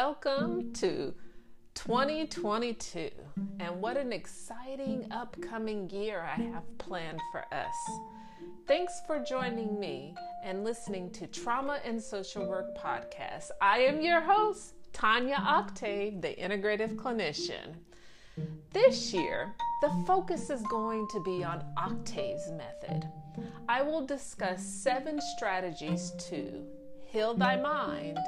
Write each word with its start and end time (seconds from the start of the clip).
Welcome 0.00 0.72
to 0.74 1.12
2022, 1.74 3.10
and 3.58 3.80
what 3.80 3.96
an 3.96 4.12
exciting 4.12 5.08
upcoming 5.10 5.90
year 5.90 6.20
I 6.20 6.40
have 6.40 6.78
planned 6.78 7.20
for 7.32 7.44
us. 7.52 7.74
Thanks 8.68 9.02
for 9.08 9.18
joining 9.18 9.80
me 9.80 10.14
and 10.44 10.62
listening 10.62 11.10
to 11.14 11.26
Trauma 11.26 11.80
and 11.84 12.00
Social 12.00 12.46
Work 12.46 12.78
Podcast. 12.78 13.50
I 13.60 13.78
am 13.78 14.00
your 14.00 14.20
host, 14.20 14.74
Tanya 14.92 15.42
Octave, 15.44 16.22
the 16.22 16.36
integrative 16.36 16.94
clinician. 16.94 17.74
This 18.72 19.12
year, 19.12 19.52
the 19.82 19.90
focus 20.06 20.48
is 20.48 20.62
going 20.70 21.08
to 21.08 21.20
be 21.24 21.42
on 21.42 21.64
Octave's 21.76 22.52
method. 22.52 23.04
I 23.68 23.82
will 23.82 24.06
discuss 24.06 24.64
seven 24.64 25.20
strategies 25.36 26.12
to 26.28 26.62
heal 27.04 27.34
thy 27.34 27.56
mind 27.56 28.20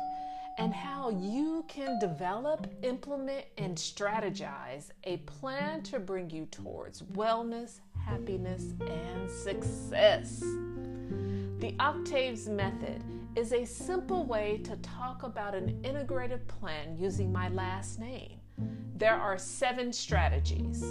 and 0.60 0.74
how 0.74 1.08
you 1.08 1.64
can 1.68 1.98
develop, 1.98 2.66
implement, 2.82 3.46
and 3.56 3.74
strategize 3.74 4.90
a 5.04 5.16
plan 5.18 5.82
to 5.82 5.98
bring 5.98 6.28
you 6.28 6.44
towards 6.50 7.00
wellness, 7.14 7.80
happiness, 8.04 8.74
and 8.86 9.30
success. 9.30 10.40
The 11.60 11.74
Octaves 11.80 12.46
Method 12.46 13.02
is 13.36 13.54
a 13.54 13.64
simple 13.64 14.24
way 14.26 14.60
to 14.64 14.76
talk 14.76 15.22
about 15.22 15.54
an 15.54 15.80
integrated 15.82 16.46
plan 16.46 16.94
using 16.94 17.32
my 17.32 17.48
last 17.48 17.98
name. 17.98 18.38
There 18.96 19.16
are 19.16 19.38
seven 19.38 19.90
strategies. 19.94 20.84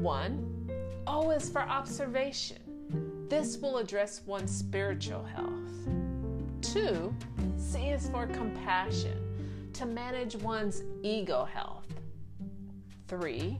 One, 0.00 0.68
O 1.06 1.30
is 1.30 1.48
for 1.48 1.62
observation. 1.62 3.26
This 3.28 3.56
will 3.58 3.78
address 3.78 4.22
one's 4.26 4.50
spiritual 4.50 5.22
health. 5.22 6.09
Two, 6.62 7.14
C 7.56 7.88
is 7.88 8.08
for 8.10 8.26
compassion, 8.26 9.70
to 9.72 9.86
manage 9.86 10.36
one's 10.36 10.82
ego 11.02 11.44
health. 11.44 11.86
Three, 13.08 13.58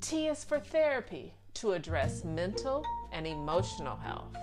T 0.00 0.26
is 0.26 0.42
for 0.42 0.58
therapy, 0.58 1.34
to 1.54 1.72
address 1.72 2.24
mental 2.24 2.84
and 3.12 3.26
emotional 3.26 3.96
health. 3.96 4.34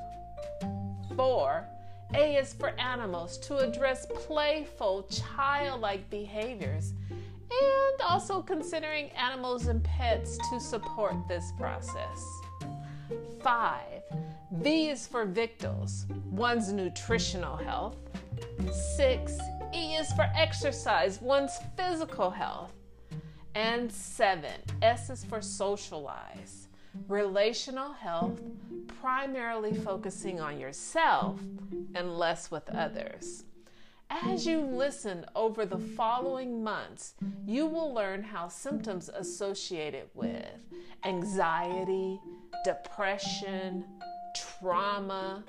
Four, 1.15 1.67
A 2.13 2.37
is 2.37 2.53
for 2.53 2.69
animals, 2.79 3.37
to 3.39 3.57
address 3.57 4.05
playful, 4.13 5.07
childlike 5.09 6.09
behaviors, 6.09 6.93
and 7.09 8.01
also 8.01 8.41
considering 8.41 9.09
animals 9.11 9.67
and 9.67 9.83
pets 9.83 10.37
to 10.49 10.59
support 10.59 11.15
this 11.27 11.51
process. 11.57 12.40
Five, 13.41 14.03
V 14.51 14.89
is 14.89 15.07
for 15.07 15.25
victuals, 15.25 16.05
one's 16.29 16.71
nutritional 16.71 17.57
health. 17.57 17.97
Six, 18.95 19.37
E 19.73 19.95
is 19.95 20.11
for 20.13 20.29
exercise, 20.35 21.21
one's 21.21 21.57
physical 21.77 22.29
health. 22.29 22.73
And 23.55 23.91
seven, 23.91 24.61
S 24.81 25.09
is 25.09 25.25
for 25.25 25.41
socialize, 25.41 26.67
relational 27.07 27.91
health, 27.91 28.39
primarily 29.01 29.73
focusing 29.73 30.39
on 30.39 30.59
yourself 30.59 31.39
and 31.95 32.17
less 32.17 32.51
with 32.51 32.69
others. 32.69 33.43
As 34.11 34.45
you 34.45 34.59
listen 34.59 35.25
over 35.35 35.65
the 35.65 35.77
following 35.77 36.61
months, 36.61 37.13
you 37.45 37.65
will 37.65 37.93
learn 37.93 38.21
how 38.21 38.49
symptoms 38.49 39.09
associated 39.09 40.09
with 40.13 40.45
anxiety, 41.05 42.19
depression, 42.65 43.85
trauma, 44.35 45.45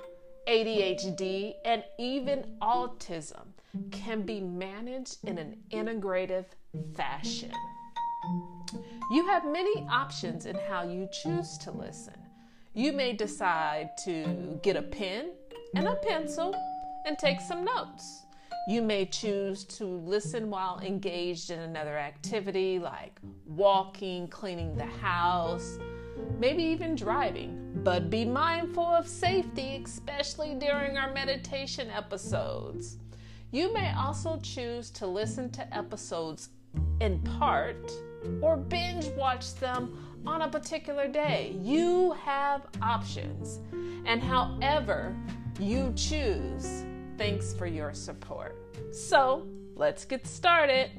ADHD, 0.47 1.55
and 1.65 1.83
even 1.99 2.45
autism 2.61 3.47
can 3.91 4.21
be 4.21 4.39
managed 4.39 5.17
in 5.25 5.37
an 5.37 5.57
integrative 5.71 6.45
fashion. 6.95 7.51
You 9.11 9.27
have 9.27 9.45
many 9.45 9.85
options 9.91 10.45
in 10.45 10.55
how 10.69 10.83
you 10.83 11.09
choose 11.11 11.57
to 11.59 11.71
listen. 11.71 12.15
You 12.73 12.93
may 12.93 13.11
decide 13.11 13.89
to 14.05 14.57
get 14.63 14.77
a 14.77 14.81
pen 14.81 15.31
and 15.75 15.85
a 15.85 15.95
pencil 15.95 16.55
and 17.05 17.19
take 17.19 17.41
some 17.41 17.65
notes. 17.65 18.22
You 18.65 18.81
may 18.81 19.05
choose 19.05 19.65
to 19.65 19.85
listen 19.85 20.49
while 20.49 20.79
engaged 20.79 21.51
in 21.51 21.59
another 21.59 21.97
activity 21.97 22.79
like 22.79 23.19
walking, 23.45 24.29
cleaning 24.29 24.77
the 24.77 24.85
house, 24.85 25.77
maybe 26.39 26.63
even 26.63 26.95
driving. 26.95 27.81
But 27.83 28.09
be 28.09 28.23
mindful 28.23 28.85
of 28.85 29.05
safety, 29.05 29.81
especially 29.83 30.55
during 30.55 30.97
our 30.97 31.11
meditation 31.11 31.89
episodes. 31.89 32.99
You 33.51 33.73
may 33.73 33.93
also 33.95 34.39
choose 34.41 34.89
to 34.91 35.07
listen 35.07 35.49
to 35.51 35.75
episodes 35.75 36.49
in 37.01 37.19
part 37.19 37.91
or 38.41 38.55
binge 38.55 39.07
watch 39.17 39.55
them 39.55 40.21
on 40.25 40.43
a 40.43 40.47
particular 40.47 41.09
day. 41.09 41.53
You 41.61 42.13
have 42.23 42.65
options. 42.81 43.59
And 44.05 44.23
however 44.23 45.13
you 45.59 45.91
choose, 45.97 46.85
Thanks 47.17 47.53
for 47.53 47.67
your 47.67 47.93
support. 47.93 48.57
So, 48.91 49.47
let's 49.75 50.03
get 50.03 50.25
started. 50.25 50.89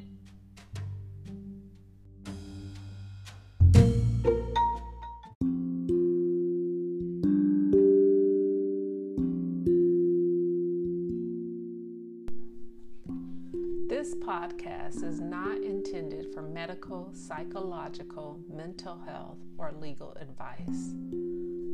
This 13.89 14.15
podcast 14.15 15.03
is 15.03 15.21
not 15.21 15.57
intended 15.59 16.33
for 16.33 16.43
medical, 16.43 17.11
psychological, 17.13 18.39
mental 18.49 18.99
health, 19.07 19.39
or 19.59 19.73
legal 19.73 20.17
advice. 20.21 20.95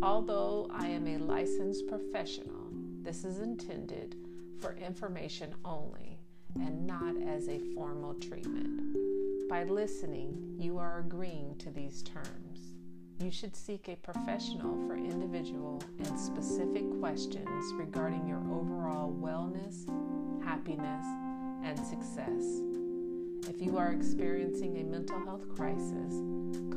Although 0.03 0.69
I 0.73 0.87
am 0.87 1.07
a 1.07 1.19
licensed 1.19 1.87
professional, 1.89 2.69
this 3.03 3.25
is 3.25 3.41
intended 3.41 4.17
for 4.61 4.75
information 4.75 5.55
only 5.65 6.19
and 6.57 6.87
not 6.87 7.15
as 7.23 7.49
a 7.49 7.61
formal 7.75 8.15
treatment. 8.15 9.49
By 9.49 9.65
listening, 9.65 10.57
you 10.59 10.79
are 10.79 11.01
agreeing 11.01 11.57
to 11.59 11.71
these 11.71 12.03
terms. 12.03 12.77
You 13.19 13.31
should 13.31 13.55
seek 13.55 13.89
a 13.89 13.97
professional 13.97 14.87
for 14.87 14.97
individual 14.97 15.83
and 15.99 16.19
specific 16.19 16.85
questions 17.01 17.73
regarding 17.75 18.27
your 18.27 18.41
overall 18.51 19.13
wellness, 19.13 19.87
happiness, 20.45 21.05
and 21.65 21.79
success. 21.79 22.63
If 23.49 23.61
you 23.61 23.77
are 23.79 23.93
experiencing 23.93 24.79
a 24.79 24.85
mental 24.85 25.19
health 25.21 25.49
crisis, 25.55 26.15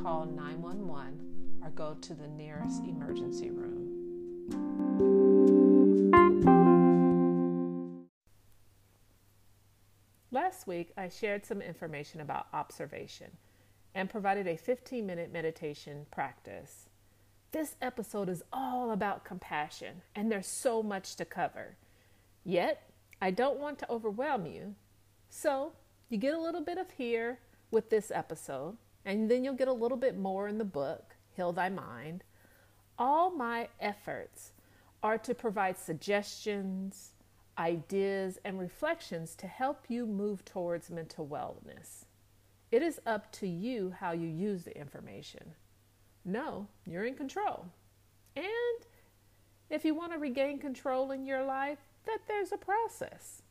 call 0.02 0.26
911 0.26 1.20
or 1.64 1.70
go 1.72 1.96
to 2.02 2.14
the 2.14 2.28
nearest 2.28 2.84
emergency 2.84 3.50
room. 3.50 4.83
Last 10.64 10.68
week, 10.70 10.94
I 10.96 11.10
shared 11.10 11.46
some 11.46 11.62
information 11.62 12.22
about 12.22 12.48
observation 12.54 13.32
and 13.94 14.10
provided 14.10 14.48
a 14.48 14.56
15 14.56 15.06
minute 15.06 15.30
meditation 15.30 16.06
practice. 16.10 16.88
This 17.52 17.76
episode 17.82 18.30
is 18.30 18.44
all 18.54 18.92
about 18.92 19.26
compassion, 19.26 20.04
and 20.16 20.32
there's 20.32 20.48
so 20.48 20.82
much 20.82 21.18
to 21.18 21.26
cover. 21.26 21.76
Yet, 22.46 22.90
I 23.22 23.30
don't 23.30 23.60
want 23.60 23.78
to 23.80 23.92
overwhelm 23.92 24.46
you. 24.46 24.76
So, 25.28 25.74
you 26.08 26.18
get 26.18 26.34
a 26.34 26.40
little 26.40 26.64
bit 26.64 26.78
of 26.78 26.92
here 26.92 27.40
with 27.70 27.90
this 27.90 28.10
episode, 28.10 28.78
and 29.04 29.30
then 29.30 29.44
you'll 29.44 29.56
get 29.56 29.68
a 29.68 29.74
little 29.74 29.98
bit 29.98 30.18
more 30.18 30.48
in 30.48 30.60
the 30.60 30.64
book, 30.64 31.18
Heal 31.36 31.52
Thy 31.52 31.68
Mind. 31.68 32.24
All 32.98 33.32
my 33.32 33.68
efforts 33.82 34.54
are 35.02 35.18
to 35.18 35.36
provide 35.36 35.78
suggestions, 35.78 37.13
ideas, 37.58 38.40
and 38.44 38.60
reflections 38.60 39.36
to 39.36 39.48
help 39.48 39.86
you 39.88 40.06
move 40.06 40.44
towards 40.46 40.90
mental 40.90 41.28
wellness. 41.28 42.06
It 42.72 42.82
is 42.82 43.00
up 43.06 43.32
to 43.34 43.48
you 43.48 43.94
how 44.00 44.14
you 44.14 44.28
use 44.28 44.64
the 44.64 44.78
information. 44.78 45.54
No, 46.26 46.68
you're 46.86 47.06
in 47.06 47.16
control. 47.16 47.68
And 48.36 48.46
if 49.70 49.86
you 49.86 49.94
want 49.94 50.12
to 50.14 50.18
regain 50.18 50.60
control 50.60 51.12
in 51.12 51.26
your 51.26 51.44
life, 51.44 51.80
that 52.06 52.20
there's 52.28 52.52
a 52.52 52.58
process. 52.58 53.42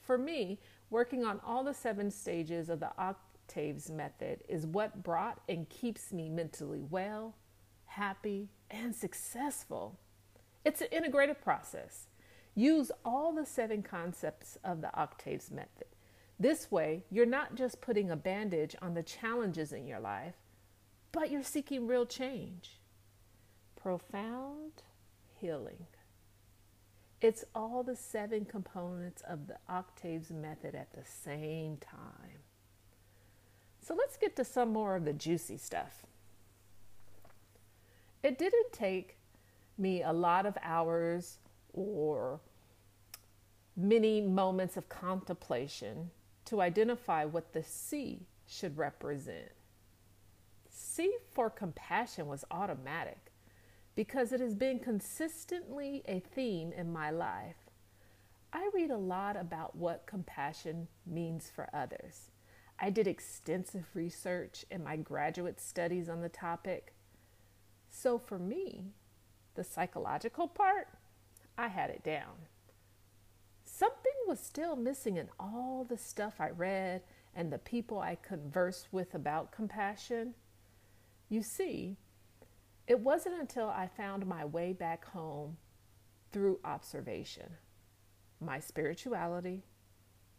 For 0.00 0.16
me, 0.16 0.60
working 0.90 1.24
on 1.24 1.40
all 1.44 1.64
the 1.64 1.74
seven 1.74 2.10
stages 2.10 2.68
of 2.68 2.80
the 2.80 2.90
Octaves 2.98 3.90
method 3.90 4.40
is 4.48 4.66
what 4.66 5.02
brought 5.02 5.40
and 5.48 5.68
keeps 5.68 6.12
me 6.12 6.28
mentally 6.28 6.82
well, 6.88 7.34
happy, 7.86 8.48
and 8.70 8.94
successful. 8.94 9.98
It's 10.64 10.80
an 10.80 10.88
integrated 10.92 11.40
process. 11.40 12.06
Use 12.58 12.90
all 13.04 13.32
the 13.32 13.46
seven 13.46 13.84
concepts 13.84 14.58
of 14.64 14.80
the 14.80 14.92
Octaves 14.92 15.48
method. 15.48 15.86
This 16.40 16.72
way, 16.72 17.04
you're 17.08 17.24
not 17.24 17.54
just 17.54 17.80
putting 17.80 18.10
a 18.10 18.16
bandage 18.16 18.74
on 18.82 18.94
the 18.94 19.02
challenges 19.04 19.72
in 19.72 19.86
your 19.86 20.00
life, 20.00 20.34
but 21.12 21.30
you're 21.30 21.44
seeking 21.44 21.86
real 21.86 22.04
change. 22.04 22.80
Profound 23.80 24.82
healing. 25.40 25.86
It's 27.20 27.44
all 27.54 27.84
the 27.84 27.94
seven 27.94 28.44
components 28.44 29.22
of 29.28 29.46
the 29.46 29.58
octaves 29.68 30.32
method 30.32 30.74
at 30.74 30.92
the 30.94 31.04
same 31.04 31.76
time. 31.76 32.42
So 33.80 33.94
let's 33.94 34.16
get 34.16 34.34
to 34.34 34.44
some 34.44 34.72
more 34.72 34.96
of 34.96 35.04
the 35.04 35.12
juicy 35.12 35.58
stuff. 35.58 36.02
It 38.24 38.36
didn't 38.36 38.72
take 38.72 39.16
me 39.78 40.02
a 40.02 40.12
lot 40.12 40.44
of 40.44 40.58
hours 40.60 41.38
or 41.72 42.40
many 43.78 44.20
moments 44.20 44.76
of 44.76 44.88
contemplation 44.88 46.10
to 46.44 46.60
identify 46.60 47.24
what 47.24 47.52
the 47.52 47.62
C 47.62 48.26
should 48.44 48.76
represent. 48.76 49.52
C 50.68 51.14
for 51.30 51.48
compassion 51.48 52.26
was 52.26 52.44
automatic 52.50 53.32
because 53.94 54.32
it 54.32 54.40
has 54.40 54.54
been 54.54 54.80
consistently 54.80 56.02
a 56.08 56.18
theme 56.18 56.72
in 56.72 56.92
my 56.92 57.10
life. 57.10 57.70
I 58.52 58.68
read 58.74 58.90
a 58.90 58.96
lot 58.96 59.36
about 59.36 59.76
what 59.76 60.06
compassion 60.06 60.88
means 61.06 61.50
for 61.54 61.68
others. 61.72 62.30
I 62.80 62.90
did 62.90 63.06
extensive 63.06 63.86
research 63.94 64.64
in 64.70 64.82
my 64.82 64.96
graduate 64.96 65.60
studies 65.60 66.08
on 66.08 66.20
the 66.20 66.28
topic. 66.28 66.94
So 67.90 68.18
for 68.18 68.38
me, 68.38 68.92
the 69.54 69.64
psychological 69.64 70.48
part, 70.48 70.88
I 71.56 71.68
had 71.68 71.90
it 71.90 72.02
down. 72.02 72.46
Something 73.78 74.12
was 74.26 74.40
still 74.40 74.74
missing 74.74 75.18
in 75.18 75.28
all 75.38 75.86
the 75.88 75.96
stuff 75.96 76.40
I 76.40 76.50
read 76.50 77.02
and 77.32 77.52
the 77.52 77.58
people 77.58 78.00
I 78.00 78.16
conversed 78.16 78.88
with 78.90 79.14
about 79.14 79.52
compassion. 79.52 80.34
You 81.28 81.42
see, 81.44 81.96
it 82.88 82.98
wasn't 82.98 83.40
until 83.40 83.68
I 83.68 83.86
found 83.86 84.26
my 84.26 84.44
way 84.44 84.72
back 84.72 85.04
home 85.04 85.58
through 86.32 86.58
observation, 86.64 87.50
my 88.40 88.58
spirituality, 88.58 89.62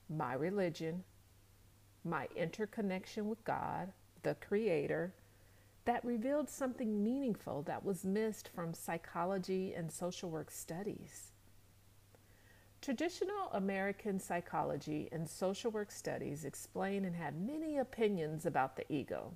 my 0.10 0.34
religion, 0.34 1.06
my 2.04 2.28
interconnection 2.36 3.30
with 3.30 3.42
God, 3.46 3.94
the 4.22 4.36
Creator, 4.36 5.14
that 5.86 6.04
revealed 6.04 6.50
something 6.50 7.02
meaningful 7.02 7.62
that 7.64 7.86
was 7.86 8.04
missed 8.04 8.50
from 8.54 8.74
psychology 8.74 9.74
and 9.74 9.90
social 9.90 10.30
work 10.30 10.52
studies. 10.52 11.32
Traditional 12.82 13.50
American 13.52 14.20
psychology 14.22 15.10
and 15.12 15.30
social 15.30 15.70
work 15.70 15.92
studies 15.92 16.46
explain 16.46 17.04
and 17.04 17.16
have 17.16 17.36
many 17.36 17.78
opinions 17.78 18.46
about 18.46 18.78
the 18.78 18.86
ego. 18.92 19.34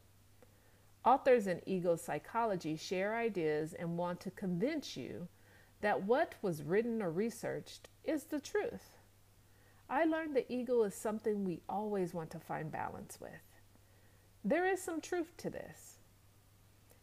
Authors 1.04 1.48
in 1.48 1.62
ego 1.66 1.98
psychology 1.98 2.78
share 2.78 3.16
ideas 3.16 3.74
and 3.74 3.98
want 3.98 4.22
to 4.22 4.32
convince 4.32 4.96
you 4.96 5.28
that 5.82 6.04
what 6.04 6.36
was 6.42 6.64
written 6.64 7.02
or 7.02 7.12
researched 7.12 7.90
is 8.06 8.24
the 8.24 8.40
truth. 8.40 8.92
I 9.90 10.06
learned 10.06 10.34
the 10.36 10.52
ego 10.52 10.84
is 10.84 10.96
something 10.96 11.44
we 11.44 11.62
always 11.68 12.14
want 12.14 12.32
to 12.32 12.40
find 12.40 12.72
balance 12.72 13.20
with. 13.20 13.32
There 14.46 14.66
is 14.66 14.82
some 14.82 15.02
truth 15.02 15.36
to 15.38 15.50
this. 15.50 15.98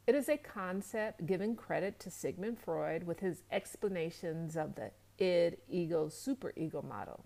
It 0.06 0.14
is 0.14 0.30
a 0.30 0.38
concept 0.38 1.26
given 1.26 1.54
credit 1.54 2.00
to 2.00 2.10
Sigmund 2.10 2.58
Freud 2.58 3.04
with 3.04 3.20
his 3.20 3.42
explanations 3.52 4.56
of 4.56 4.74
the 4.74 4.90
id, 5.20 5.58
ego, 5.68 6.08
superego 6.08 6.82
model. 6.82 7.24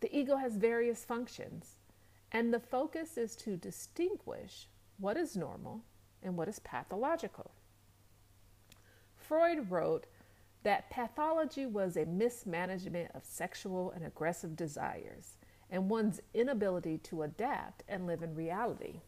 The 0.00 0.16
ego 0.16 0.36
has 0.36 0.56
various 0.56 1.04
functions, 1.04 1.78
and 2.32 2.52
the 2.52 2.60
focus 2.60 3.18
is 3.18 3.36
to 3.36 3.56
distinguish 3.56 4.68
what 4.98 5.16
is 5.16 5.36
normal 5.36 5.84
and 6.22 6.36
what 6.36 6.48
is 6.48 6.58
pathological. 6.60 7.50
Freud 9.16 9.70
wrote 9.70 10.06
that 10.62 10.90
pathology 10.90 11.66
was 11.66 11.96
a 11.96 12.06
mismanagement 12.06 13.10
of 13.14 13.24
sexual 13.24 13.90
and 13.90 14.04
aggressive 14.04 14.56
desires 14.56 15.36
and 15.70 15.90
one's 15.90 16.20
inability 16.32 16.98
to 16.98 17.22
adapt 17.22 17.82
and 17.88 18.06
live 18.06 18.22
in 18.22 18.34
reality. 18.34 19.00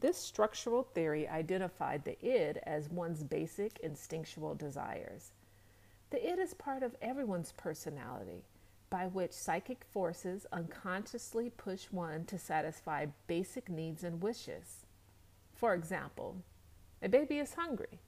This 0.00 0.16
structural 0.16 0.82
theory 0.82 1.26
identified 1.28 2.04
the 2.04 2.18
id 2.24 2.58
as 2.64 2.88
one's 2.88 3.24
basic 3.24 3.78
instinctual 3.80 4.54
desires 4.54 5.32
the 6.10 6.32
id 6.32 6.38
is 6.38 6.54
part 6.54 6.82
of 6.82 6.96
everyone's 7.02 7.52
personality, 7.52 8.44
by 8.90 9.06
which 9.06 9.32
psychic 9.32 9.84
forces 9.84 10.46
unconsciously 10.52 11.50
push 11.50 11.86
one 11.86 12.24
to 12.24 12.38
satisfy 12.38 13.06
basic 13.26 13.68
needs 13.68 14.02
and 14.02 14.22
wishes. 14.22 14.86
For 15.54 15.74
example, 15.74 16.36
a 17.02 17.08
baby 17.08 17.38
is 17.38 17.54
hungry, 17.54 18.00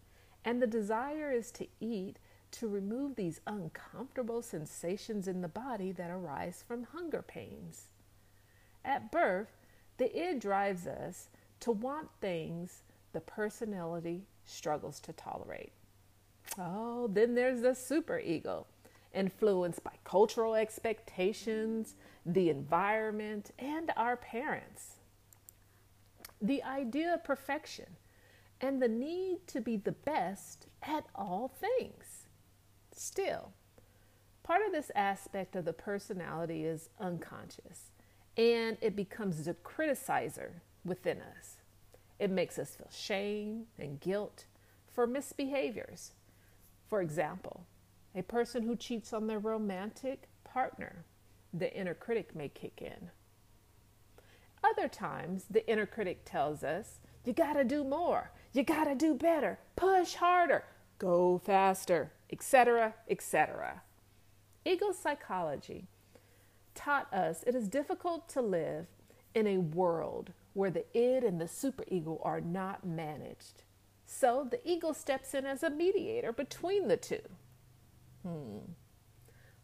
and 0.44 0.60
the 0.60 0.66
desire 0.66 1.30
is 1.30 1.50
to 1.52 1.66
eat 1.80 2.18
to 2.52 2.68
remove 2.68 3.14
these 3.14 3.40
uncomfortable 3.46 4.42
sensations 4.42 5.28
in 5.28 5.40
the 5.40 5.48
body 5.48 5.92
that 5.92 6.10
arise 6.10 6.64
from 6.66 6.84
hunger 6.84 7.22
pains. 7.22 7.88
At 8.84 9.12
birth, 9.12 9.58
the 9.98 10.16
id 10.16 10.40
drives 10.40 10.86
us 10.86 11.28
to 11.60 11.70
want 11.70 12.08
things 12.20 12.82
the 13.12 13.20
personality 13.20 14.26
struggles 14.44 14.98
to 15.00 15.12
tolerate. 15.12 15.72
Oh, 16.58 17.08
then 17.12 17.34
there's 17.34 17.62
the 17.62 17.70
superego, 17.70 18.66
influenced 19.14 19.84
by 19.84 19.92
cultural 20.04 20.54
expectations, 20.54 21.94
the 22.26 22.50
environment, 22.50 23.52
and 23.58 23.92
our 23.96 24.16
parents. 24.16 24.96
The 26.42 26.62
idea 26.62 27.14
of 27.14 27.24
perfection 27.24 27.96
and 28.60 28.80
the 28.80 28.88
need 28.88 29.46
to 29.48 29.60
be 29.60 29.76
the 29.76 29.92
best 29.92 30.66
at 30.82 31.04
all 31.14 31.48
things. 31.48 32.26
Still, 32.94 33.52
part 34.42 34.62
of 34.66 34.72
this 34.72 34.90
aspect 34.94 35.56
of 35.56 35.64
the 35.64 35.72
personality 35.72 36.64
is 36.64 36.90
unconscious 36.98 37.90
and 38.36 38.76
it 38.80 38.96
becomes 38.96 39.44
the 39.44 39.54
criticizer 39.54 40.50
within 40.84 41.18
us. 41.20 41.56
It 42.18 42.30
makes 42.30 42.58
us 42.58 42.74
feel 42.74 42.90
shame 42.90 43.66
and 43.78 44.00
guilt 44.00 44.44
for 44.92 45.06
misbehaviors 45.06 46.10
for 46.90 47.00
example, 47.00 47.64
a 48.16 48.22
person 48.22 48.64
who 48.64 48.74
cheats 48.74 49.12
on 49.12 49.28
their 49.28 49.38
romantic 49.38 50.28
partner, 50.42 51.04
the 51.54 51.72
inner 51.74 51.94
critic 51.94 52.34
may 52.34 52.48
kick 52.48 52.82
in. 52.82 53.10
Other 54.62 54.88
times, 54.88 55.44
the 55.48 55.66
inner 55.70 55.86
critic 55.86 56.22
tells 56.24 56.64
us, 56.64 56.98
you 57.24 57.32
gotta 57.32 57.64
do 57.64 57.84
more, 57.84 58.32
you 58.52 58.64
gotta 58.64 58.96
do 58.96 59.14
better, 59.14 59.60
push 59.76 60.14
harder, 60.14 60.64
go 60.98 61.38
faster, 61.38 62.12
etc., 62.30 62.94
etc. 63.08 63.82
Ego 64.64 64.92
psychology 64.92 65.86
taught 66.74 67.12
us 67.14 67.44
it 67.46 67.54
is 67.54 67.68
difficult 67.68 68.28
to 68.28 68.42
live 68.42 68.86
in 69.34 69.46
a 69.46 69.58
world 69.58 70.32
where 70.54 70.70
the 70.70 70.84
id 70.96 71.24
and 71.24 71.40
the 71.40 71.44
superego 71.44 72.18
are 72.24 72.40
not 72.40 72.84
managed. 72.84 73.62
So 74.12 74.44
the 74.50 74.60
ego 74.68 74.92
steps 74.92 75.34
in 75.34 75.46
as 75.46 75.62
a 75.62 75.70
mediator 75.70 76.32
between 76.32 76.88
the 76.88 76.96
two. 76.96 77.22
Hmm. 78.26 78.72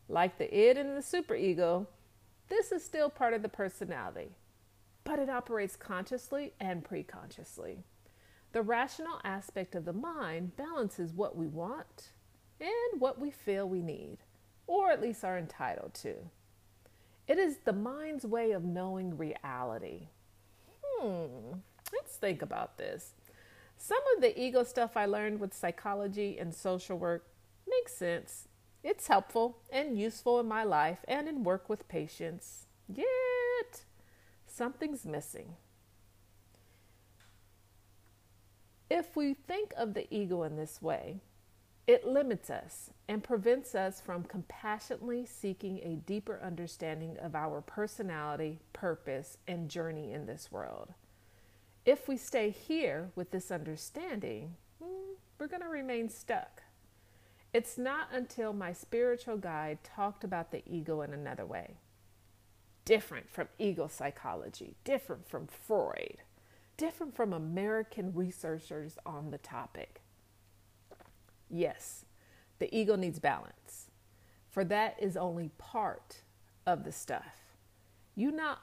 Like 0.08 0.38
the 0.38 0.56
id 0.56 0.78
and 0.78 0.96
the 0.96 1.00
superego, 1.00 1.88
this 2.48 2.70
is 2.70 2.84
still 2.84 3.10
part 3.10 3.34
of 3.34 3.42
the 3.42 3.48
personality, 3.48 4.36
but 5.02 5.18
it 5.18 5.28
operates 5.28 5.74
consciously 5.74 6.52
and 6.60 6.84
preconsciously. 6.84 7.78
The 8.52 8.62
rational 8.62 9.20
aspect 9.24 9.74
of 9.74 9.84
the 9.84 9.92
mind 9.92 10.56
balances 10.56 11.12
what 11.12 11.36
we 11.36 11.48
want 11.48 12.12
and 12.60 13.00
what 13.00 13.20
we 13.20 13.32
feel 13.32 13.68
we 13.68 13.82
need, 13.82 14.18
or 14.68 14.92
at 14.92 15.02
least 15.02 15.24
are 15.24 15.36
entitled 15.36 15.92
to. 15.94 16.14
It 17.26 17.38
is 17.38 17.58
the 17.64 17.72
mind's 17.72 18.24
way 18.24 18.52
of 18.52 18.62
knowing 18.62 19.18
reality. 19.18 20.06
Hmm, 20.84 21.58
let's 21.92 22.16
think 22.16 22.42
about 22.42 22.78
this. 22.78 23.15
Some 23.76 24.02
of 24.14 24.22
the 24.22 24.38
ego 24.40 24.62
stuff 24.62 24.96
I 24.96 25.06
learned 25.06 25.40
with 25.40 25.54
psychology 25.54 26.38
and 26.38 26.54
social 26.54 26.98
work 26.98 27.26
makes 27.68 27.94
sense. 27.94 28.48
It's 28.82 29.08
helpful 29.08 29.58
and 29.70 29.98
useful 29.98 30.40
in 30.40 30.46
my 30.46 30.64
life 30.64 31.04
and 31.08 31.28
in 31.28 31.44
work 31.44 31.68
with 31.68 31.88
patients. 31.88 32.66
Yet, 32.88 33.82
something's 34.46 35.04
missing. 35.04 35.56
If 38.88 39.16
we 39.16 39.34
think 39.34 39.72
of 39.76 39.94
the 39.94 40.06
ego 40.14 40.44
in 40.44 40.56
this 40.56 40.80
way, 40.80 41.20
it 41.86 42.06
limits 42.06 42.50
us 42.50 42.90
and 43.08 43.22
prevents 43.22 43.74
us 43.74 44.00
from 44.00 44.24
compassionately 44.24 45.26
seeking 45.26 45.78
a 45.78 45.96
deeper 46.06 46.40
understanding 46.42 47.16
of 47.20 47.34
our 47.34 47.60
personality, 47.60 48.60
purpose, 48.72 49.38
and 49.46 49.68
journey 49.68 50.12
in 50.12 50.26
this 50.26 50.50
world 50.50 50.94
if 51.86 52.08
we 52.08 52.18
stay 52.18 52.50
here 52.50 53.10
with 53.16 53.30
this 53.30 53.50
understanding, 53.52 54.56
hmm, 54.82 55.14
we're 55.38 55.48
going 55.48 55.62
to 55.62 55.68
remain 55.68 56.10
stuck. 56.10 56.62
It's 57.54 57.78
not 57.78 58.08
until 58.12 58.52
my 58.52 58.72
spiritual 58.74 59.38
guide 59.38 59.78
talked 59.84 60.24
about 60.24 60.50
the 60.52 60.62
ego 60.66 61.02
in 61.02 61.14
another 61.14 61.46
way, 61.46 61.76
different 62.84 63.30
from 63.30 63.48
ego 63.58 63.88
psychology, 63.88 64.76
different 64.84 65.28
from 65.28 65.46
Freud, 65.46 66.18
different 66.76 67.16
from 67.16 67.32
American 67.32 68.14
researchers 68.14 68.98
on 69.06 69.30
the 69.30 69.38
topic. 69.38 70.02
Yes, 71.50 72.04
the 72.58 72.74
ego 72.76 72.96
needs 72.96 73.18
balance. 73.20 73.90
for 74.50 74.64
that 74.64 74.96
is 75.00 75.16
only 75.16 75.50
part 75.58 76.22
of 76.66 76.84
the 76.84 76.92
stuff. 76.92 77.54
You 78.14 78.32
not 78.32 78.60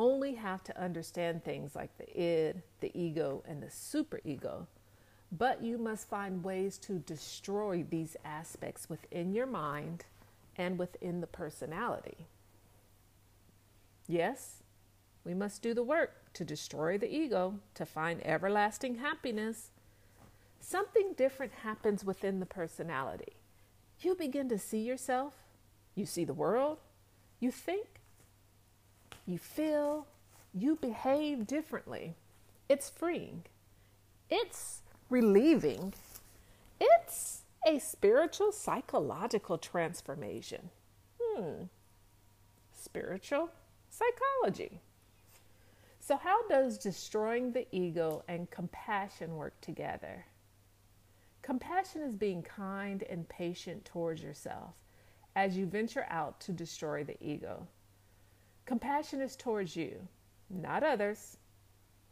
only 0.00 0.32
have 0.32 0.64
to 0.64 0.80
understand 0.82 1.44
things 1.44 1.76
like 1.76 1.90
the 1.98 2.18
id, 2.18 2.62
the 2.80 2.90
ego, 2.98 3.44
and 3.46 3.62
the 3.62 3.66
superego, 3.66 4.66
but 5.30 5.62
you 5.62 5.76
must 5.76 6.08
find 6.08 6.42
ways 6.42 6.78
to 6.78 6.98
destroy 7.00 7.84
these 7.88 8.16
aspects 8.24 8.88
within 8.88 9.34
your 9.34 9.46
mind 9.46 10.06
and 10.56 10.78
within 10.78 11.20
the 11.20 11.26
personality. 11.26 12.26
Yes, 14.08 14.62
we 15.22 15.34
must 15.34 15.60
do 15.60 15.74
the 15.74 15.82
work 15.82 16.32
to 16.32 16.46
destroy 16.46 16.96
the 16.96 17.14
ego 17.14 17.60
to 17.74 17.84
find 17.84 18.26
everlasting 18.26 18.96
happiness. 18.96 19.70
Something 20.60 21.12
different 21.14 21.52
happens 21.62 22.06
within 22.06 22.40
the 22.40 22.46
personality. 22.46 23.34
You 24.00 24.14
begin 24.14 24.48
to 24.48 24.58
see 24.58 24.80
yourself, 24.80 25.34
you 25.94 26.06
see 26.06 26.24
the 26.24 26.32
world, 26.32 26.78
you 27.38 27.50
think, 27.50 27.99
you 29.26 29.38
feel, 29.38 30.06
you 30.52 30.76
behave 30.76 31.46
differently. 31.46 32.14
It's 32.68 32.90
freeing, 32.90 33.44
it's 34.28 34.82
relieving, 35.08 35.92
it's 36.80 37.42
a 37.66 37.78
spiritual 37.78 38.52
psychological 38.52 39.58
transformation. 39.58 40.70
Hmm. 41.20 41.64
Spiritual 42.72 43.50
psychology. 43.90 44.80
So, 45.98 46.16
how 46.16 46.48
does 46.48 46.78
destroying 46.78 47.52
the 47.52 47.66
ego 47.70 48.24
and 48.26 48.50
compassion 48.50 49.36
work 49.36 49.60
together? 49.60 50.24
Compassion 51.42 52.02
is 52.02 52.16
being 52.16 52.42
kind 52.42 53.02
and 53.04 53.28
patient 53.28 53.84
towards 53.84 54.22
yourself 54.22 54.74
as 55.36 55.56
you 55.56 55.66
venture 55.66 56.06
out 56.08 56.40
to 56.40 56.52
destroy 56.52 57.04
the 57.04 57.16
ego. 57.20 57.66
Compassion 58.70 59.20
is 59.20 59.34
towards 59.34 59.74
you, 59.74 60.06
not 60.48 60.84
others, 60.84 61.38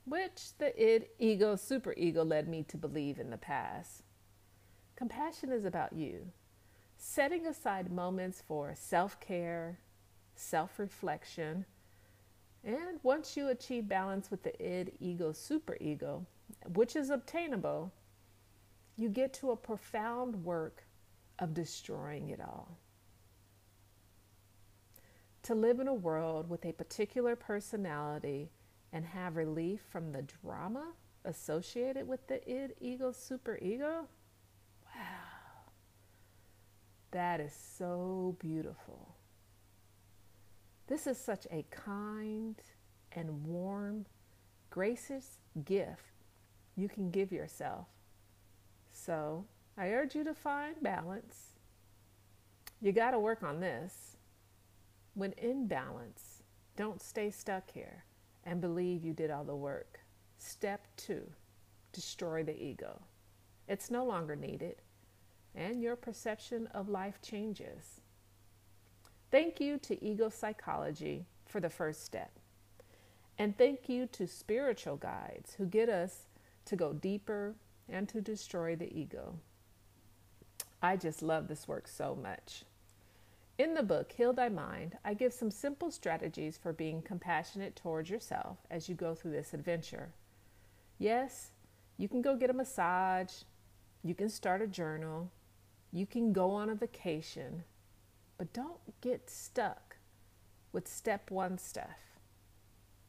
which 0.04 0.58
the 0.58 0.74
id, 0.76 1.06
ego, 1.20 1.54
superego 1.54 2.28
led 2.28 2.48
me 2.48 2.64
to 2.64 2.76
believe 2.76 3.20
in 3.20 3.30
the 3.30 3.36
past. 3.36 4.02
Compassion 4.96 5.52
is 5.52 5.64
about 5.64 5.92
you, 5.92 6.32
setting 6.96 7.46
aside 7.46 7.92
moments 7.92 8.42
for 8.44 8.74
self 8.74 9.20
care, 9.20 9.78
self 10.34 10.80
reflection, 10.80 11.64
and 12.64 12.98
once 13.04 13.36
you 13.36 13.46
achieve 13.46 13.86
balance 13.86 14.28
with 14.28 14.42
the 14.42 14.60
id, 14.60 14.94
ego, 14.98 15.30
superego, 15.30 16.26
which 16.74 16.96
is 16.96 17.10
obtainable, 17.10 17.92
you 18.96 19.08
get 19.08 19.32
to 19.34 19.52
a 19.52 19.56
profound 19.56 20.42
work 20.44 20.82
of 21.38 21.54
destroying 21.54 22.30
it 22.30 22.40
all. 22.40 22.76
To 25.48 25.54
live 25.54 25.80
in 25.80 25.88
a 25.88 25.94
world 25.94 26.50
with 26.50 26.66
a 26.66 26.72
particular 26.72 27.34
personality 27.34 28.50
and 28.92 29.02
have 29.02 29.34
relief 29.34 29.80
from 29.90 30.12
the 30.12 30.20
drama 30.20 30.92
associated 31.24 32.06
with 32.06 32.26
the 32.26 32.46
id, 32.46 32.74
ego, 32.82 33.12
superego, 33.12 34.04
wow, 34.94 35.70
that 37.12 37.40
is 37.40 37.54
so 37.54 38.36
beautiful. 38.38 39.16
This 40.86 41.06
is 41.06 41.16
such 41.16 41.46
a 41.50 41.64
kind 41.70 42.56
and 43.12 43.46
warm, 43.46 44.04
gracious 44.68 45.38
gift 45.64 46.02
you 46.76 46.90
can 46.90 47.10
give 47.10 47.32
yourself 47.32 47.86
so 48.92 49.46
I 49.78 49.88
urge 49.92 50.14
you 50.14 50.24
to 50.24 50.34
find 50.34 50.76
balance. 50.82 51.54
You 52.82 52.92
got 52.92 53.12
to 53.12 53.18
work 53.18 53.42
on 53.42 53.60
this. 53.60 54.07
When 55.18 55.32
in 55.32 55.66
balance, 55.66 56.44
don't 56.76 57.02
stay 57.02 57.32
stuck 57.32 57.72
here 57.72 58.04
and 58.44 58.60
believe 58.60 59.04
you 59.04 59.12
did 59.12 59.32
all 59.32 59.42
the 59.42 59.56
work. 59.56 59.98
Step 60.38 60.86
two 60.96 61.28
destroy 61.92 62.44
the 62.44 62.56
ego. 62.56 63.02
It's 63.66 63.90
no 63.90 64.04
longer 64.04 64.36
needed, 64.36 64.76
and 65.56 65.82
your 65.82 65.96
perception 65.96 66.68
of 66.68 66.88
life 66.88 67.20
changes. 67.20 68.00
Thank 69.32 69.60
you 69.60 69.78
to 69.78 70.04
Ego 70.04 70.28
Psychology 70.28 71.26
for 71.46 71.58
the 71.58 71.68
first 71.68 72.04
step. 72.04 72.30
And 73.38 73.58
thank 73.58 73.88
you 73.88 74.06
to 74.12 74.28
spiritual 74.28 74.94
guides 74.94 75.54
who 75.54 75.66
get 75.66 75.88
us 75.88 76.28
to 76.66 76.76
go 76.76 76.92
deeper 76.92 77.56
and 77.88 78.08
to 78.10 78.20
destroy 78.20 78.76
the 78.76 78.96
ego. 78.96 79.34
I 80.80 80.96
just 80.96 81.22
love 81.22 81.48
this 81.48 81.66
work 81.66 81.88
so 81.88 82.14
much. 82.14 82.62
In 83.58 83.74
the 83.74 83.82
book, 83.82 84.12
Heal 84.12 84.32
Thy 84.32 84.48
Mind, 84.48 84.96
I 85.04 85.14
give 85.14 85.32
some 85.32 85.50
simple 85.50 85.90
strategies 85.90 86.56
for 86.56 86.72
being 86.72 87.02
compassionate 87.02 87.74
towards 87.74 88.08
yourself 88.08 88.58
as 88.70 88.88
you 88.88 88.94
go 88.94 89.16
through 89.16 89.32
this 89.32 89.52
adventure. 89.52 90.10
Yes, 90.96 91.50
you 91.96 92.08
can 92.08 92.22
go 92.22 92.36
get 92.36 92.50
a 92.50 92.52
massage, 92.52 93.32
you 94.04 94.14
can 94.14 94.28
start 94.28 94.62
a 94.62 94.68
journal, 94.68 95.32
you 95.92 96.06
can 96.06 96.32
go 96.32 96.52
on 96.52 96.70
a 96.70 96.74
vacation, 96.76 97.64
but 98.36 98.52
don't 98.52 98.78
get 99.00 99.28
stuck 99.28 99.96
with 100.72 100.86
step 100.86 101.28
one 101.28 101.58
stuff. 101.58 102.20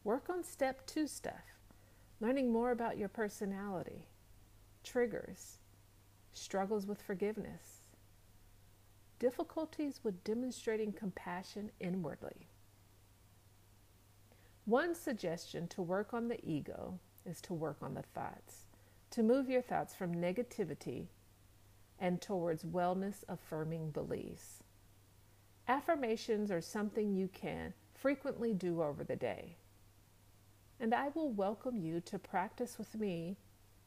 Work 0.04 0.32
on 0.32 0.44
step 0.44 0.88
two 0.88 1.06
stuff, 1.06 1.60
learning 2.20 2.52
more 2.52 2.72
about 2.72 2.98
your 2.98 3.10
personality 3.10 4.08
triggers, 4.84 5.60
struggles 6.32 6.88
with 6.88 7.00
forgiveness, 7.00 7.79
difficulties 9.20 10.00
with 10.04 10.24
demonstrating 10.24 10.94
compassion 10.94 11.72
inwardly. 11.80 12.48
One 14.66 14.96
suggestion 14.96 15.68
to 15.70 15.82
work 15.82 16.14
on 16.14 16.28
the 16.28 16.40
ego 16.44 17.00
is 17.26 17.42
to 17.42 17.54
work 17.54 17.78
on 17.82 17.94
the 17.94 18.04
thoughts, 18.04 18.66
to 19.12 19.24
move 19.24 19.50
your 19.50 19.62
thoughts 19.62 19.94
from 19.94 20.16
negativity 20.16 21.08
and 22.00 22.22
towards 22.22 22.64
wellness 22.64 23.24
affirming 23.28 23.92
beliefs. 23.92 24.64
Affirmations 25.68 26.50
are 26.50 26.62
something 26.62 27.14
you 27.14 27.28
can 27.28 27.74
frequently 27.94 28.54
do 28.54 28.82
over 28.82 29.04
the 29.04 29.16
day. 29.16 29.58
And 30.80 30.94
I 30.94 31.10
will 31.14 31.30
welcome 31.30 31.78
you 31.78 32.00
to 32.02 32.18
practice 32.18 32.78
with 32.78 32.96
me 32.96 33.36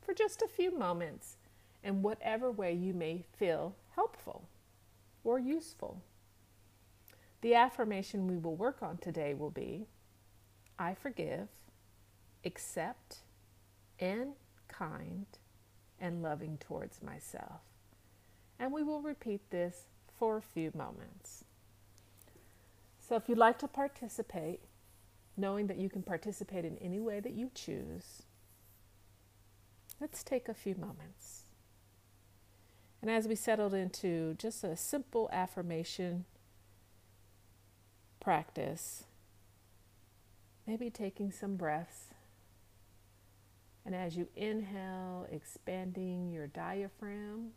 for 0.02 0.12
just 0.12 0.42
a 0.42 0.48
few 0.48 0.76
moments 0.76 1.38
in 1.82 2.02
whatever 2.02 2.50
way 2.50 2.74
you 2.74 2.92
may 2.92 3.24
feel 3.38 3.74
helpful 3.94 4.46
or 5.24 5.38
useful. 5.38 6.02
The 7.40 7.54
affirmation 7.54 8.26
we 8.26 8.38
will 8.38 8.54
work 8.54 8.82
on 8.82 8.98
today 8.98 9.34
will 9.34 9.50
be 9.50 9.86
I 10.78 10.94
forgive, 10.94 11.48
accept, 12.44 13.18
and 14.00 14.32
kind 14.68 15.26
and 16.00 16.22
loving 16.22 16.58
towards 16.58 17.02
myself. 17.02 17.60
And 18.58 18.72
we 18.72 18.82
will 18.82 19.00
repeat 19.00 19.50
this 19.50 19.86
for 20.18 20.36
a 20.36 20.42
few 20.42 20.70
moments. 20.74 21.44
So, 22.98 23.16
if 23.16 23.28
you'd 23.28 23.38
like 23.38 23.58
to 23.58 23.68
participate, 23.68 24.60
knowing 25.36 25.66
that 25.66 25.78
you 25.78 25.88
can 25.88 26.02
participate 26.02 26.64
in 26.64 26.78
any 26.78 27.00
way 27.00 27.20
that 27.20 27.32
you 27.32 27.50
choose, 27.54 28.22
Let's 30.02 30.24
take 30.24 30.48
a 30.48 30.54
few 30.54 30.74
moments. 30.74 31.41
And 33.02 33.10
as 33.10 33.26
we 33.26 33.34
settled 33.34 33.74
into 33.74 34.34
just 34.38 34.62
a 34.62 34.76
simple 34.76 35.28
affirmation 35.32 36.24
practice, 38.20 39.04
maybe 40.66 40.88
taking 40.88 41.32
some 41.32 41.56
breaths. 41.56 42.06
And 43.84 43.92
as 43.92 44.16
you 44.16 44.28
inhale, 44.36 45.26
expanding 45.30 46.30
your 46.30 46.46
diaphragm. 46.46 47.50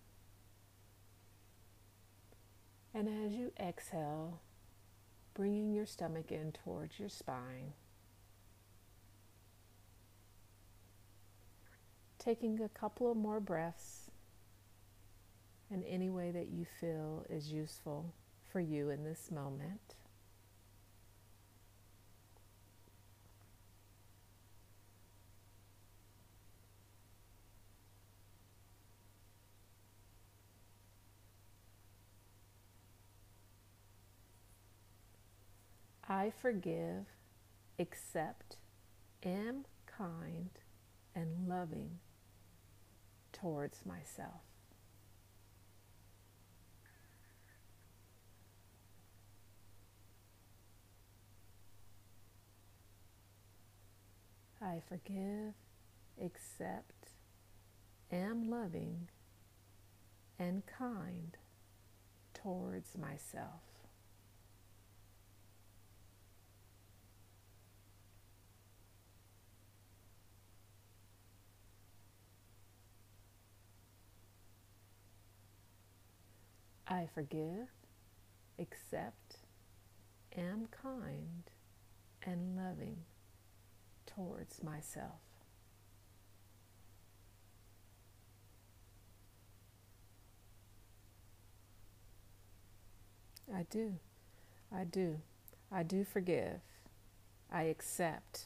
And 2.92 3.08
as 3.08 3.34
you 3.34 3.52
exhale, 3.60 4.42
bringing 5.36 5.72
your 5.72 5.86
stomach 5.86 6.32
in 6.32 6.52
towards 6.52 7.00
your 7.00 7.10
spine. 7.10 7.74
taking 12.26 12.60
a 12.60 12.70
couple 12.70 13.12
of 13.12 13.16
more 13.16 13.40
breaths 13.40 14.05
in 15.72 15.84
any 15.84 16.10
way 16.10 16.32
that 16.32 16.48
you 16.48 16.66
feel 16.80 17.26
is 17.30 17.52
useful 17.52 18.14
for 18.52 18.60
you 18.60 18.90
in 18.90 19.04
this 19.04 19.32
moment. 19.32 19.96
I 36.08 36.32
forgive, 36.42 37.06
accept, 37.80 38.58
am 39.24 39.66
kind, 39.88 40.52
and 41.16 41.48
loving 41.48 42.00
towards 43.34 43.86
myself. 43.86 44.55
I 54.66 54.82
forgive, 54.90 55.54
accept, 56.20 57.10
am 58.12 58.50
loving, 58.50 59.10
and 60.40 60.64
kind 60.66 61.38
towards 62.34 62.98
myself. 62.98 63.62
I 76.88 77.08
forgive, 77.14 77.68
accept, 78.58 79.38
am 80.36 80.68
kind, 80.72 81.44
and 82.26 82.58
loving 82.58 83.04
towards 84.16 84.64
myself. 84.64 85.20
I 93.54 93.64
do. 93.70 93.96
I 94.74 94.84
do. 94.84 95.20
I 95.72 95.84
do 95.84 96.04
forgive. 96.04 96.62
I 97.52 97.64
accept. 97.64 98.46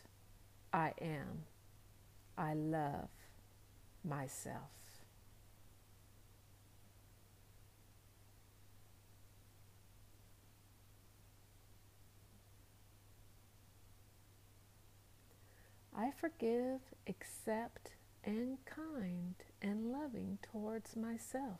I 0.73 0.93
am. 1.01 1.45
I 2.37 2.53
love 2.53 3.09
myself. 4.03 4.88
I 16.09 16.11
forgive, 16.11 16.79
accept, 17.07 17.91
and 18.23 18.57
kind 18.65 19.35
and 19.61 19.91
loving 19.91 20.39
towards 20.41 20.95
myself. 20.95 21.59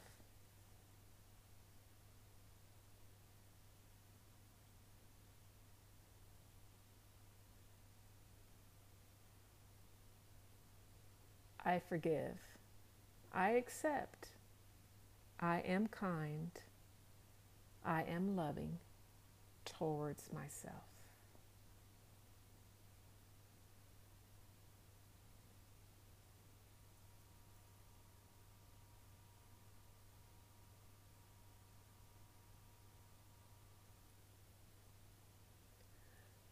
I 11.64 11.80
forgive. 11.88 12.40
I 13.32 13.52
accept. 13.52 14.30
I 15.40 15.60
am 15.60 15.86
kind. 15.90 16.50
I 17.86 18.02
am 18.02 18.36
loving 18.36 18.80
towards 19.64 20.34
myself. 20.34 20.90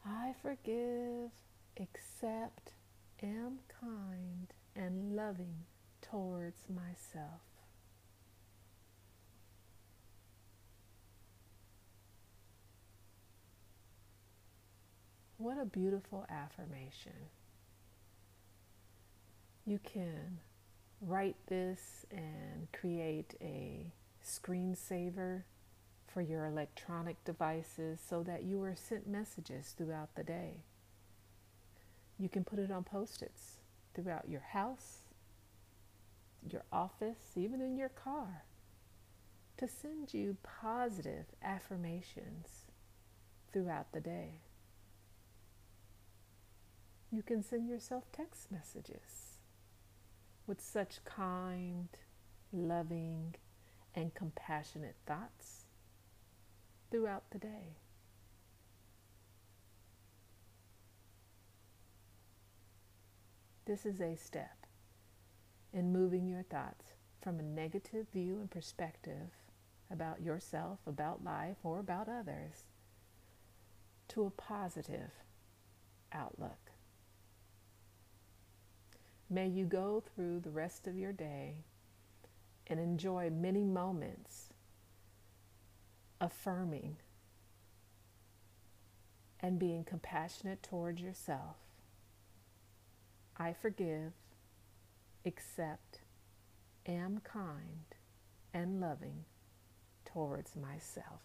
I 0.08 0.34
forgive, 0.48 1.32
accept, 1.78 2.72
am 3.22 3.60
kind, 3.82 4.54
and 4.78 5.14
loving 5.14 5.66
towards 6.02 6.70
myself. 6.70 7.42
What 15.38 15.58
a 15.58 15.66
beautiful 15.66 16.26
affirmation. 16.30 17.28
You 19.66 19.80
can 19.84 20.40
write 21.02 21.36
this 21.48 22.06
and 22.10 22.72
create 22.72 23.36
a 23.42 23.92
screensaver 24.26 25.44
for 26.18 26.24
your 26.24 26.48
electronic 26.48 27.24
devices 27.26 28.00
so 28.10 28.24
that 28.24 28.42
you 28.42 28.64
are 28.64 28.76
sent 28.76 29.08
messages 29.08 29.76
throughout 29.78 30.10
the 30.16 30.24
day. 30.24 30.64
You 32.18 32.28
can 32.28 32.44
put 32.44 32.58
it 32.58 32.72
on 32.72 32.86
post 32.86 33.22
its 33.22 33.58
throughout 33.94 34.28
your 34.28 34.42
house, 34.42 35.02
your 36.52 36.64
office, 36.74 37.34
even 37.36 37.62
in 37.62 37.78
your 37.78 37.90
car 37.90 38.42
to 39.58 39.68
send 39.68 40.12
you 40.12 40.38
positive 40.42 41.26
affirmations 41.44 42.66
throughout 43.54 43.92
the 43.92 44.02
day. 44.02 44.40
You 47.12 47.22
can 47.22 47.44
send 47.44 47.70
yourself 47.70 48.06
text 48.12 48.52
messages 48.52 49.38
with 50.48 50.60
such 50.62 51.06
kind, 51.06 51.90
loving, 52.52 53.36
and 53.94 54.16
compassionate 54.16 54.96
thoughts 55.06 55.57
throughout 56.98 57.30
the 57.30 57.38
day. 57.38 57.76
This 63.66 63.86
is 63.86 64.02
a 64.02 64.16
step 64.16 64.66
in 65.72 65.94
moving 65.94 66.28
your 66.28 66.42
thoughts 66.42 66.94
from 67.22 67.40
a 67.40 67.44
negative 67.44 68.08
view 68.12 68.40
and 68.40 68.50
perspective 68.50 69.30
about 69.92 70.24
yourself, 70.24 70.80
about 70.88 71.24
life, 71.24 71.58
or 71.64 71.78
about 71.78 72.10
others 72.10 72.64
to 74.08 74.26
a 74.26 74.32
positive 74.32 75.12
outlook. 76.12 76.72
May 79.30 79.50
you 79.50 79.66
go 79.66 80.02
through 80.16 80.40
the 80.40 80.50
rest 80.50 80.88
of 80.88 80.98
your 80.98 81.14
day 81.14 81.58
and 82.66 82.80
enjoy 82.80 83.30
many 83.30 83.64
moments 83.64 84.47
affirming 86.20 86.98
and 89.40 89.60
being 89.60 89.84
compassionate 89.84 90.64
towards 90.64 91.02
yourself. 91.02 91.58
I 93.38 93.54
forgive, 93.54 94.14
accept, 95.26 96.00
am 96.88 97.20
kind, 97.24 97.86
and 98.54 98.82
loving 98.82 99.26
towards 100.06 100.56
myself. 100.56 101.22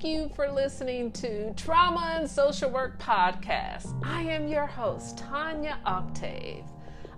Thank 0.00 0.14
you 0.14 0.28
for 0.36 0.48
listening 0.48 1.10
to 1.10 1.52
Trauma 1.54 2.18
and 2.20 2.30
Social 2.30 2.70
Work 2.70 3.00
Podcast. 3.00 4.00
I 4.04 4.22
am 4.22 4.46
your 4.46 4.64
host, 4.64 5.18
Tanya 5.18 5.76
Octave. 5.84 6.62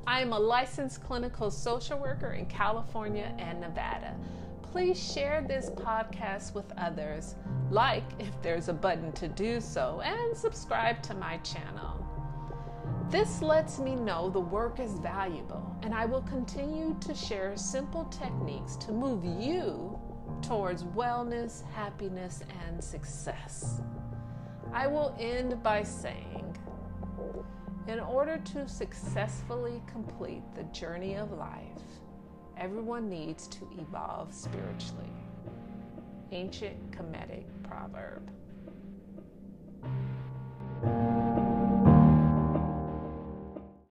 I 0.07 0.23
am 0.23 0.33
a 0.33 0.39
licensed 0.39 1.05
clinical 1.05 1.51
social 1.51 1.99
worker 1.99 2.33
in 2.33 2.47
California 2.47 3.35
and 3.39 3.61
Nevada. 3.61 4.17
Please 4.63 4.99
share 5.13 5.45
this 5.47 5.69
podcast 5.69 6.55
with 6.55 6.73
others, 6.79 7.35
like 7.71 8.05
if 8.19 8.41
there's 8.41 8.71
a 8.71 8.73
button 8.73 9.13
to 9.13 9.29
do 9.29 9.61
so, 9.61 10.01
and 10.03 10.35
subscribe 10.35 11.03
to 11.03 11.13
my 11.13 11.37
channel. 11.39 12.03
This 13.11 13.43
lets 13.43 13.79
me 13.79 13.95
know 13.95 14.31
the 14.31 14.41
work 14.41 14.81
is 14.81 14.95
valuable, 15.01 15.77
and 15.83 15.93
I 15.93 16.07
will 16.07 16.23
continue 16.23 16.97
to 17.01 17.15
share 17.15 17.59
simple 17.59 18.07
techniques 18.07 18.77
to 18.77 18.93
move 18.93 19.23
you 19.23 20.00
towards 20.43 20.85
wellness, 20.85 21.63
happiness, 21.73 22.43
and 22.67 22.83
success. 22.83 23.81
I 24.73 24.87
will 24.87 25.17
end 25.19 25.63
by 25.63 25.83
saying 25.83 26.57
in 27.89 27.99
order 27.99 28.39
to 28.39 28.69
successfully 28.69 29.83
complete 29.91 30.43
the 30.55 30.63
journey 30.65 31.15
of 31.17 31.33
life, 31.33 31.83
everyone 32.57 33.09
needs 33.09 33.49
to 33.49 33.69
evolve 33.79 34.33
spiritually. 34.33 35.11
Ancient 36.31 36.93
Kemetic 36.93 37.47
proverb. 37.65 38.31